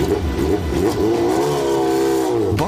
[0.00, 1.25] よっよっよっ。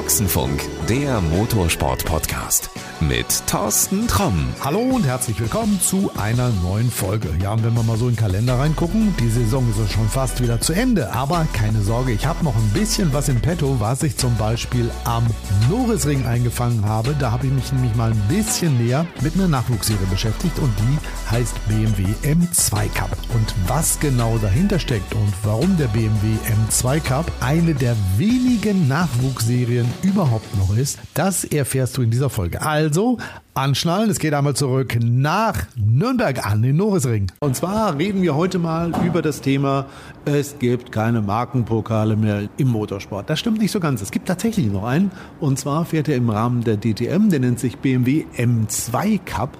[0.09, 4.47] Boxenfunk, der Motorsport-Podcast mit Thorsten Tromm.
[4.61, 7.29] Hallo und herzlich willkommen zu einer neuen Folge.
[7.41, 10.41] Ja, und wenn wir mal so in den Kalender reingucken, die Saison ist schon fast
[10.41, 11.13] wieder zu Ende.
[11.13, 14.89] Aber keine Sorge, ich habe noch ein bisschen was im Petto, was ich zum Beispiel
[15.05, 15.25] am
[15.69, 17.15] Norrisring eingefangen habe.
[17.19, 21.31] Da habe ich mich nämlich mal ein bisschen näher mit einer Nachwuchsserie beschäftigt und die
[21.31, 23.15] heißt BMW M2 Cup.
[23.33, 26.35] Und was genau dahinter steckt und warum der BMW
[26.67, 32.61] M2 Cup eine der wenigen Nachwuchsserien überhaupt noch ist, das erfährst du in dieser Folge.
[32.61, 33.17] Also
[33.53, 37.31] anschnallen, es geht einmal zurück nach Nürnberg an den Norrisring.
[37.39, 39.85] Und zwar reden wir heute mal über das Thema,
[40.25, 43.29] es gibt keine Markenpokale mehr im Motorsport.
[43.29, 44.01] Das stimmt nicht so ganz.
[44.01, 45.11] Es gibt tatsächlich noch einen.
[45.39, 49.57] Und zwar fährt er im Rahmen der DTM, der nennt sich BMW M2 Cup.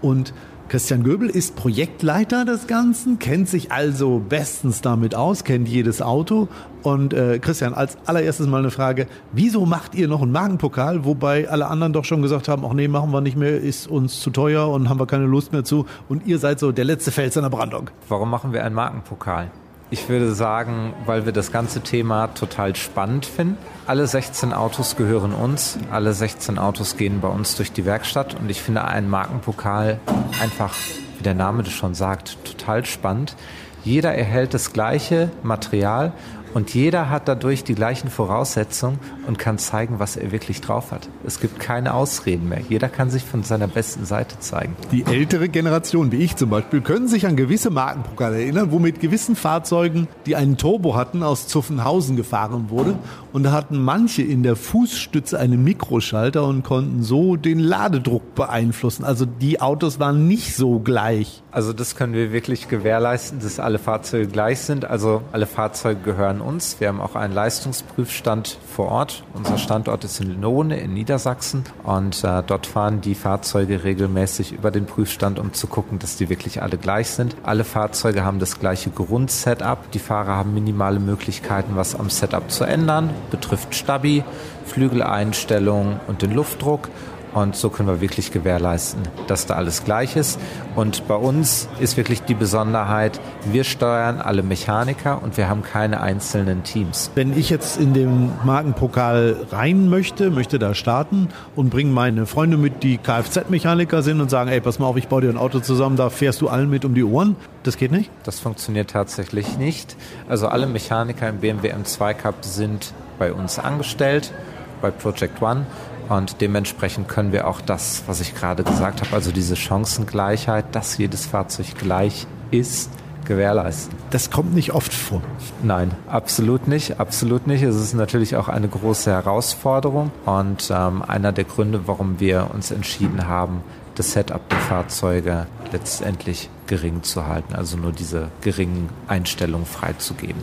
[0.00, 0.32] Und
[0.70, 6.46] Christian Göbel ist Projektleiter des Ganzen, kennt sich also bestens damit aus, kennt jedes Auto.
[6.84, 11.48] Und äh, Christian, als allererstes mal eine Frage, wieso macht ihr noch einen Magenpokal, wobei
[11.50, 14.30] alle anderen doch schon gesagt haben, ach nee, machen wir nicht mehr, ist uns zu
[14.30, 15.86] teuer und haben wir keine Lust mehr zu.
[16.08, 17.90] Und ihr seid so der letzte Fels in der Brandung.
[18.08, 19.50] Warum machen wir einen Markenpokal?
[19.92, 23.58] Ich würde sagen, weil wir das ganze Thema total spannend finden.
[23.88, 25.78] Alle 16 Autos gehören uns.
[25.90, 28.36] Alle 16 Autos gehen bei uns durch die Werkstatt.
[28.38, 29.98] Und ich finde einen Markenpokal
[30.40, 30.76] einfach,
[31.18, 33.34] wie der Name das schon sagt, total spannend.
[33.82, 36.12] Jeder erhält das gleiche Material
[36.54, 41.08] und jeder hat dadurch die gleichen Voraussetzungen und kann zeigen, was er wirklich drauf hat.
[41.24, 42.60] Es gibt keine Ausreden mehr.
[42.68, 44.76] Jeder kann sich von seiner besten Seite zeigen.
[44.90, 49.00] Die ältere Generation, wie ich zum Beispiel, können sich an gewisse Markenpokale erinnern, wo mit
[49.00, 52.96] gewissen Fahrzeugen, die einen Turbo hatten, aus Zuffenhausen gefahren wurde.
[53.32, 59.04] Und da hatten manche in der Fußstütze einen Mikroschalter und konnten so den Ladedruck beeinflussen.
[59.04, 61.42] Also die Autos waren nicht so gleich.
[61.52, 64.84] Also das können wir wirklich gewährleisten, dass alle Fahrzeuge gleich sind.
[64.84, 66.80] Also alle Fahrzeuge gehören uns.
[66.80, 69.24] Wir haben auch einen Leistungsprüfstand vor Ort.
[69.34, 74.70] Unser Standort ist in Lohne in Niedersachsen und äh, dort fahren die Fahrzeuge regelmäßig über
[74.70, 77.36] den Prüfstand, um zu gucken, dass die wirklich alle gleich sind.
[77.42, 79.90] Alle Fahrzeuge haben das gleiche Grundsetup.
[79.92, 83.10] Die Fahrer haben minimale Möglichkeiten, was am Setup zu ändern.
[83.30, 84.24] Betrifft Stabi,
[84.66, 86.88] Flügeleinstellungen und den Luftdruck.
[87.32, 90.40] Und so können wir wirklich gewährleisten, dass da alles gleich ist.
[90.74, 96.00] Und bei uns ist wirklich die Besonderheit, wir steuern alle Mechaniker und wir haben keine
[96.00, 97.10] einzelnen Teams.
[97.14, 102.56] Wenn ich jetzt in den Markenpokal rein möchte, möchte da starten und bringe meine Freunde
[102.56, 105.60] mit, die Kfz-Mechaniker sind und sagen, ey, pass mal auf, ich baue dir ein Auto
[105.60, 107.36] zusammen, da fährst du allen mit um die Ohren.
[107.62, 108.10] Das geht nicht?
[108.24, 109.96] Das funktioniert tatsächlich nicht.
[110.28, 114.32] Also alle Mechaniker im BMW M2 Cup sind bei uns angestellt,
[114.80, 115.66] bei Project One
[116.10, 120.98] und dementsprechend können wir auch das, was ich gerade gesagt habe, also diese Chancengleichheit, dass
[120.98, 122.90] jedes Fahrzeug gleich ist,
[123.24, 123.96] gewährleisten.
[124.10, 125.22] Das kommt nicht oft vor.
[125.62, 127.62] Nein, absolut nicht, absolut nicht.
[127.62, 132.72] Es ist natürlich auch eine große Herausforderung und ähm, einer der Gründe, warum wir uns
[132.72, 133.62] entschieden haben,
[133.94, 140.42] das Setup der Fahrzeuge letztendlich gering zu halten, also nur diese geringen Einstellungen freizugeben.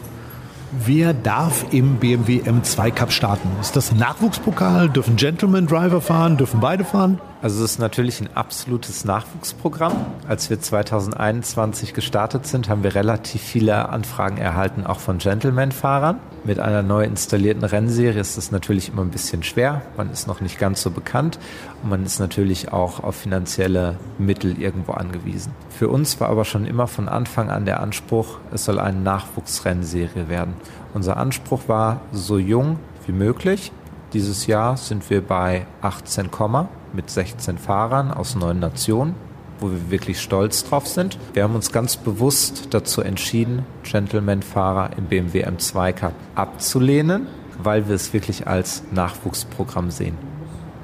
[0.72, 3.48] Wer darf im BMW M2 Cup starten?
[3.62, 4.90] Ist das ein Nachwuchspokal?
[4.90, 6.36] Dürfen Gentleman Driver fahren?
[6.36, 7.22] Dürfen beide fahren?
[7.40, 9.94] Also es ist natürlich ein absolutes Nachwuchsprogramm.
[10.28, 16.20] Als wir 2021 gestartet sind, haben wir relativ viele Anfragen erhalten, auch von Gentleman-Fahrern.
[16.46, 19.84] Mit einer neu installierten Rennserie ist das natürlich immer ein bisschen schwer.
[19.98, 21.38] Man ist noch nicht ganz so bekannt
[21.84, 25.52] und man ist natürlich auch auf finanzielle Mittel irgendwo angewiesen.
[25.70, 30.28] Für uns war aber schon immer von Anfang an der Anspruch, es soll eine Nachwuchsrennserie
[30.28, 30.56] werden.
[30.96, 33.72] Unser Anspruch war so jung wie möglich.
[34.14, 36.30] Dieses Jahr sind wir bei 18,
[36.94, 39.16] mit 16 Fahrern aus neun Nationen,
[39.60, 41.18] wo wir wirklich stolz drauf sind.
[41.34, 47.28] Wir haben uns ganz bewusst dazu entschieden, Gentleman-Fahrer im BMW M2 Cup abzulehnen,
[47.62, 50.18] weil wir es wirklich als Nachwuchsprogramm sehen.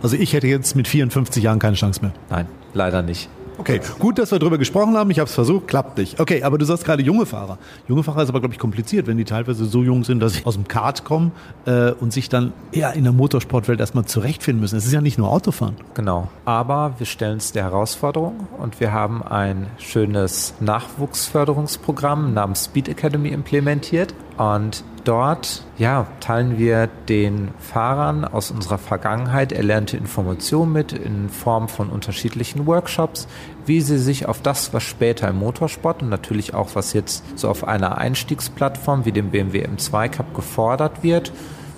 [0.02, 2.12] Also ich hätte jetzt mit 54 Jahren keine Chance mehr.
[2.30, 3.30] Nein, leider nicht.
[3.58, 5.12] Okay, gut, dass wir darüber gesprochen haben.
[5.12, 6.20] Ich habe es versucht, klappt nicht.
[6.20, 7.58] Okay, aber du sagst gerade junge Fahrer.
[7.88, 10.46] Junge Fahrer ist aber, glaube ich, kompliziert, wenn die teilweise so jung sind, dass sie
[10.46, 11.32] aus dem Kart kommen
[11.66, 14.78] äh, und sich dann eher in der Motorsportwelt erstmal zurechtfinden müssen.
[14.78, 15.76] Es ist ja nicht nur Autofahren.
[15.94, 22.90] Genau, aber wir stellen es der Herausforderung und wir haben ein schönes Nachwuchsförderungsprogramm namens Speed
[22.90, 24.14] Academy implementiert.
[24.38, 31.68] Und dort ja, teilen wir den Fahrern aus unserer Vergangenheit erlernte Informationen mit in Form
[31.68, 33.28] von unterschiedlichen Workshops,
[33.66, 37.48] wie sie sich auf das, was später im Motorsport und natürlich auch was jetzt so
[37.48, 41.32] auf einer Einstiegsplattform wie dem BMW M2 Cup gefordert wird,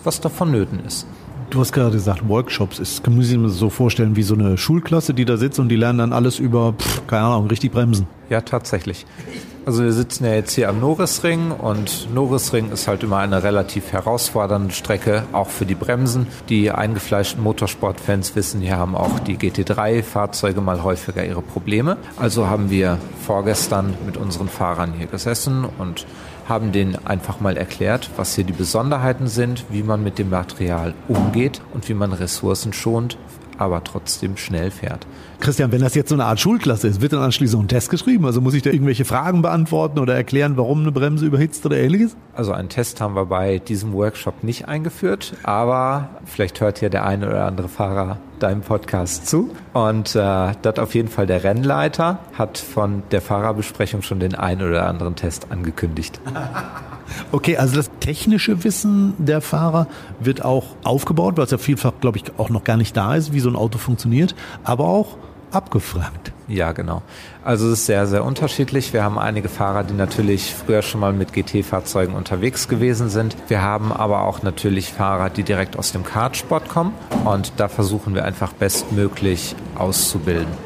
[0.04, 1.08] was davon nöten ist.
[1.50, 2.80] Du hast gerade gesagt, Workshops.
[2.80, 5.76] Ich muss ich mir so vorstellen wie so eine Schulklasse, die da sitzt und die
[5.76, 8.08] lernen dann alles über, pff, keine Ahnung, richtig bremsen.
[8.30, 9.06] Ja, tatsächlich.
[9.66, 13.92] Also wir sitzen ja jetzt hier am Norrisring und Norrisring ist halt immer eine relativ
[13.92, 16.28] herausfordernde Strecke, auch für die Bremsen.
[16.50, 21.98] Die eingefleischten Motorsportfans wissen, hier haben auch die GT3-Fahrzeuge mal häufiger ihre Probleme.
[22.16, 26.06] Also haben wir vorgestern mit unseren Fahrern hier gesessen und
[26.48, 30.94] haben denen einfach mal erklärt, was hier die Besonderheiten sind, wie man mit dem Material
[31.08, 33.18] umgeht und wie man Ressourcen schont,
[33.58, 35.06] aber trotzdem schnell fährt.
[35.40, 38.26] Christian, wenn das jetzt so eine Art Schulklasse ist, wird dann anschließend ein Test geschrieben?
[38.26, 42.16] Also muss ich da irgendwelche Fragen beantworten oder erklären, warum eine Bremse überhitzt oder ähnliches?
[42.34, 47.06] Also einen Test haben wir bei diesem Workshop nicht eingeführt, aber vielleicht hört ja der
[47.06, 49.52] eine oder andere Fahrer deinem Podcast zu.
[49.74, 54.68] Und äh, das auf jeden Fall der Rennleiter hat von der Fahrerbesprechung schon den einen
[54.68, 56.20] oder anderen Test angekündigt.
[57.32, 59.88] Okay, also das technische Wissen der Fahrer
[60.20, 63.34] wird auch aufgebaut, weil es ja vielfach, glaube ich, auch noch gar nicht da ist,
[63.34, 65.18] wie so ein Auto funktioniert, aber auch
[65.52, 66.34] abgefragt.
[66.48, 67.02] Ja, genau.
[67.44, 68.94] Also es ist sehr, sehr unterschiedlich.
[68.94, 73.36] Wir haben einige Fahrer, die natürlich früher schon mal mit GT-Fahrzeugen unterwegs gewesen sind.
[73.48, 76.94] Wir haben aber auch natürlich Fahrer, die direkt aus dem Kartsport kommen.
[77.24, 80.65] Und da versuchen wir einfach bestmöglich auszubilden.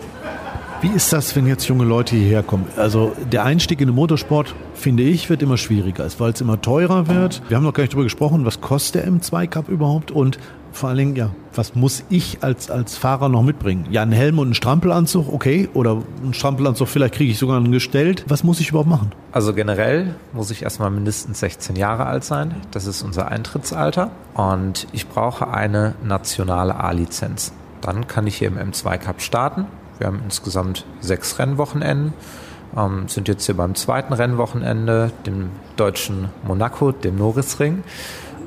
[0.81, 2.65] Wie ist das, wenn jetzt junge Leute hierher kommen?
[2.77, 7.09] Also der Einstieg in den Motorsport, finde ich, wird immer schwieriger, weil es immer teurer
[7.09, 7.41] wird.
[7.49, 10.39] Wir haben noch gar nicht darüber gesprochen, was kostet der M2 Cup überhaupt und
[10.71, 13.87] vor allen Dingen, ja, was muss ich als, als Fahrer noch mitbringen?
[13.89, 17.73] Ja, einen Helm und einen Strampelanzug, okay, oder einen Strampelanzug, vielleicht kriege ich sogar einen
[17.73, 18.23] gestellt.
[18.29, 19.11] Was muss ich überhaupt machen?
[19.33, 22.55] Also generell muss ich erstmal mindestens 16 Jahre alt sein.
[22.71, 24.11] Das ist unser Eintrittsalter.
[24.33, 27.51] Und ich brauche eine nationale A-Lizenz.
[27.81, 29.65] Dann kann ich hier im M2 Cup starten
[29.99, 32.13] wir haben insgesamt sechs Rennwochenenden,
[32.75, 37.83] ähm, sind jetzt hier beim zweiten Rennwochenende, dem deutschen Monaco, dem Norrisring.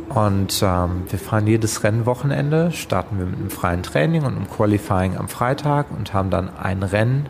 [0.08, 5.16] Und ähm, wir fahren jedes Rennwochenende, starten wir mit einem freien Training und einem Qualifying
[5.16, 7.26] am Freitag und haben dann ein Rennen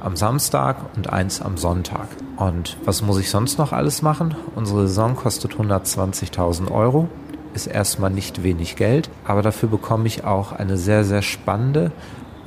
[0.00, 2.08] am Samstag und eins am Sonntag.
[2.36, 4.34] Und was muss ich sonst noch alles machen?
[4.54, 7.08] Unsere Saison kostet 120.000 Euro,
[7.54, 11.92] ist erstmal nicht wenig Geld, aber dafür bekomme ich auch eine sehr, sehr spannende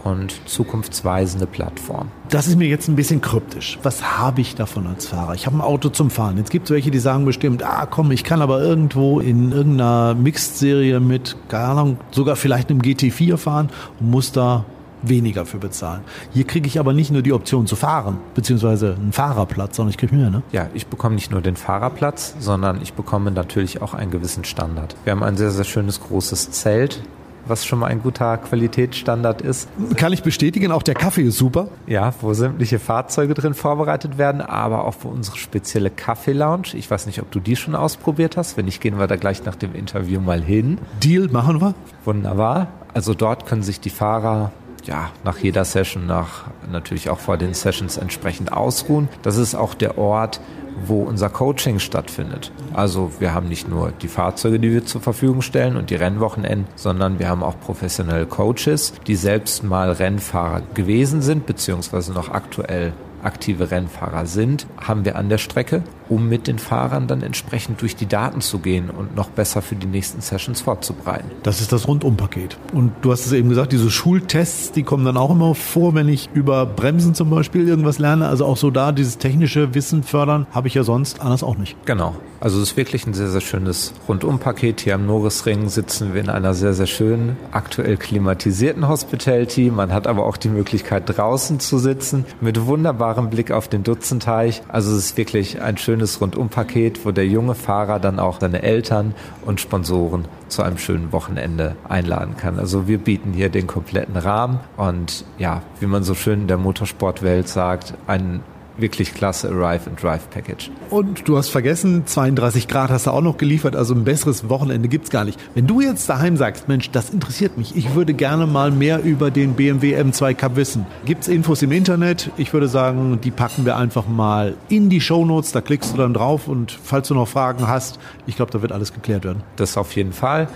[0.03, 2.09] und zukunftsweisende Plattform.
[2.29, 3.79] Das ist mir jetzt ein bisschen kryptisch.
[3.83, 5.33] Was habe ich davon als Fahrer?
[5.33, 6.37] Ich habe ein Auto zum Fahren.
[6.37, 10.15] Jetzt gibt es welche, die sagen bestimmt, ah komm, ich kann aber irgendwo in irgendeiner
[10.15, 13.69] Mixed-Serie mit, keine Ahnung, sogar vielleicht einem GT4 fahren
[13.99, 14.65] und muss da
[15.03, 16.01] weniger für bezahlen.
[16.31, 19.97] Hier kriege ich aber nicht nur die Option zu fahren, beziehungsweise einen Fahrerplatz, sondern ich
[19.97, 20.43] kriege mehr, ne?
[20.51, 24.95] Ja, ich bekomme nicht nur den Fahrerplatz, sondern ich bekomme natürlich auch einen gewissen Standard.
[25.03, 27.01] Wir haben ein sehr, sehr schönes großes Zelt
[27.45, 29.69] was schon mal ein guter Qualitätsstandard ist.
[29.95, 31.67] Kann ich bestätigen, auch der Kaffee ist super.
[31.87, 36.73] Ja, wo sämtliche Fahrzeuge drin vorbereitet werden, aber auch für unsere spezielle Kaffee-Lounge.
[36.73, 38.57] Ich weiß nicht, ob du die schon ausprobiert hast.
[38.57, 40.77] Wenn nicht, gehen wir da gleich nach dem Interview mal hin.
[41.03, 41.73] Deal, machen wir.
[42.05, 42.67] Wunderbar.
[42.93, 44.51] Also dort können sich die Fahrer
[44.83, 49.09] ja, nach jeder Session, nach natürlich auch vor den Sessions entsprechend ausruhen.
[49.21, 50.39] Das ist auch der Ort,
[50.85, 52.51] wo unser Coaching stattfindet.
[52.73, 56.67] Also wir haben nicht nur die Fahrzeuge, die wir zur Verfügung stellen und die Rennwochenenden,
[56.75, 62.93] sondern wir haben auch professionelle Coaches, die selbst mal Rennfahrer gewesen sind, beziehungsweise noch aktuell
[63.23, 67.95] aktive Rennfahrer sind, haben wir an der Strecke, um mit den Fahrern dann entsprechend durch
[67.95, 71.31] die Daten zu gehen und noch besser für die nächsten Sessions vorzubereiten.
[71.41, 72.57] Das ist das Rundumpaket.
[72.73, 76.09] Und du hast es eben gesagt, diese Schultests, die kommen dann auch immer vor, wenn
[76.09, 78.27] ich über Bremsen zum Beispiel irgendwas lerne.
[78.27, 81.77] Also auch so da dieses technische Wissen fördern, habe ich ja sonst anders auch nicht.
[81.85, 82.15] Genau.
[82.41, 84.81] Also es ist wirklich ein sehr, sehr schönes Rundumpaket.
[84.81, 89.69] Hier am Norrisring sitzen wir in einer sehr, sehr schönen, aktuell klimatisierten Hospitality.
[89.69, 94.63] Man hat aber auch die Möglichkeit, draußen zu sitzen mit wunderbarem Blick auf den Dutzenteich.
[94.67, 99.13] Also es ist wirklich ein schönes Rundumpaket, wo der junge Fahrer dann auch seine Eltern
[99.45, 102.57] und Sponsoren zu einem schönen Wochenende einladen kann.
[102.59, 106.57] Also wir bieten hier den kompletten Rahmen und ja, wie man so schön in der
[106.57, 108.41] Motorsportwelt sagt, einen
[108.77, 110.71] wirklich klasse Arrive and Drive Package.
[110.89, 114.87] Und du hast vergessen, 32 Grad hast du auch noch geliefert, also ein besseres Wochenende
[114.87, 115.39] gibt es gar nicht.
[115.53, 119.31] Wenn du jetzt daheim sagst, Mensch, das interessiert mich, ich würde gerne mal mehr über
[119.31, 120.85] den BMW M2 Cup wissen.
[121.05, 122.31] Gibt es Infos im Internet?
[122.37, 125.97] Ich würde sagen, die packen wir einfach mal in die Show Notes, da klickst du
[125.97, 129.43] dann drauf und falls du noch Fragen hast, ich glaube, da wird alles geklärt werden.
[129.55, 130.47] Das auf jeden Fall.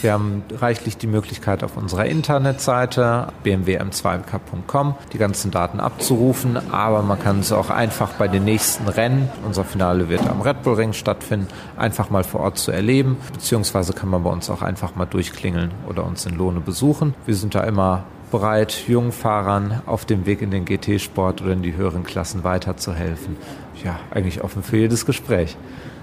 [0.00, 7.20] Wir haben reichlich die Möglichkeit auf unserer Internetseite bmwm2k.com die ganzen Daten abzurufen, aber man
[7.20, 10.92] kann es auch einfach bei den nächsten Rennen, unser Finale wird am Red Bull Ring
[10.92, 15.06] stattfinden, einfach mal vor Ort zu erleben, beziehungsweise kann man bei uns auch einfach mal
[15.06, 17.14] durchklingeln oder uns in Lohne besuchen.
[17.26, 21.62] Wir sind da immer bereit, jungen Fahrern auf dem Weg in den GT-Sport oder in
[21.62, 23.36] die höheren Klassen weiterzuhelfen.
[23.84, 25.56] Ja, eigentlich offen für jedes Gespräch.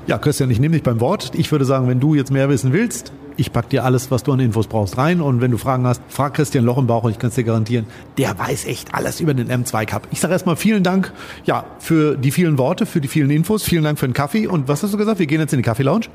[0.10, 1.34] Ja, Christian, ich nehme dich beim Wort.
[1.36, 4.32] Ich würde sagen, wenn du jetzt mehr wissen willst, ich pack dir alles, was du
[4.32, 5.22] an Infos brauchst, rein.
[5.22, 7.86] Und wenn du Fragen hast, frag Christian Lochenbauch und ich kann es dir garantieren,
[8.18, 10.08] der weiß echt alles über den M2 Cup.
[10.10, 11.13] Ich sage erstmal vielen Dank
[11.46, 13.62] ja, für die vielen Worte, für die vielen Infos.
[13.62, 14.48] Vielen Dank für den Kaffee.
[14.48, 15.20] Und was hast du gesagt?
[15.20, 16.08] Wir gehen jetzt in die Kaffee-Lounge?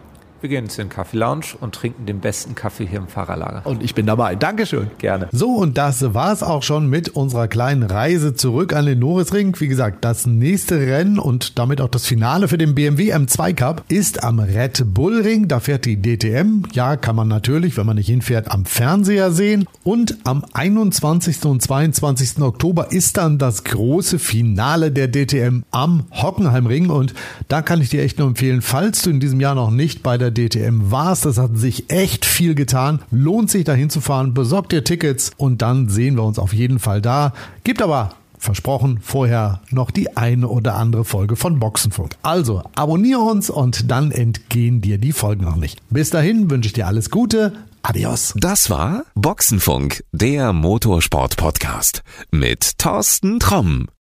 [0.45, 3.63] Wir gehen jetzt in den Kaffee Lounge und trinken den besten Kaffee hier im Fahrerlager.
[3.65, 4.37] Und ich bin dabei.
[4.37, 4.91] Dankeschön.
[4.99, 5.27] Gerne.
[5.33, 9.59] So, und das war's auch schon mit unserer kleinen Reise zurück an den Norrisring.
[9.59, 13.85] Wie gesagt, das nächste Rennen und damit auch das Finale für den BMW M2 Cup
[13.89, 15.49] ist am Red Bull Ring.
[15.49, 16.65] Da fährt die DTM.
[16.73, 19.67] Ja, kann man natürlich, wenn man nicht hinfährt, am Fernseher sehen.
[19.83, 21.43] Und am 21.
[21.47, 22.43] und 22.
[22.43, 26.91] Oktober ist dann das große Finale der DTM am Hockenheimring.
[26.91, 27.15] Und
[27.49, 30.19] da kann ich dir echt nur empfehlen, falls du in diesem Jahr noch nicht bei
[30.19, 31.25] der DTM warst.
[31.25, 33.01] Das hat sich echt viel getan.
[33.11, 34.35] Lohnt sich dahin zu fahren.
[34.35, 37.33] Besorgt dir Tickets und dann sehen wir uns auf jeden Fall da.
[37.63, 42.17] Gibt aber versprochen, vorher noch die eine oder andere Folge von Boxenfunk.
[42.23, 45.81] Also abonniere uns und dann entgehen dir die Folgen noch nicht.
[45.91, 47.53] Bis dahin wünsche ich dir alles Gute.
[47.83, 48.33] Adios.
[48.37, 53.89] Das war Boxenfunk, der Motorsport-Podcast mit Thorsten Tromm.